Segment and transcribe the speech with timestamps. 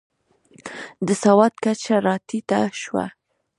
[1.05, 3.05] د سواد کچه راټیټه شوه.